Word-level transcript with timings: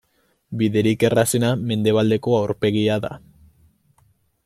Biderik 0.61 1.05
errazena, 1.09 1.51
mendebaldeko 1.73 2.35
aurpegia 2.41 2.99
da. 3.07 3.13